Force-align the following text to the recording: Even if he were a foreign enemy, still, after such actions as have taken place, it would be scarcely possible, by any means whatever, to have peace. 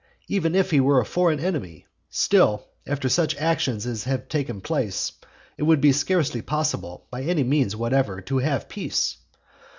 Even 0.27 0.55
if 0.55 0.71
he 0.71 0.79
were 0.79 0.99
a 0.99 1.05
foreign 1.05 1.39
enemy, 1.39 1.85
still, 2.09 2.65
after 2.87 3.07
such 3.07 3.35
actions 3.35 3.85
as 3.85 4.05
have 4.05 4.27
taken 4.27 4.59
place, 4.59 5.11
it 5.59 5.63
would 5.63 5.79
be 5.79 5.91
scarcely 5.91 6.41
possible, 6.41 7.05
by 7.11 7.21
any 7.21 7.43
means 7.43 7.75
whatever, 7.75 8.19
to 8.19 8.39
have 8.39 8.67
peace. 8.67 9.17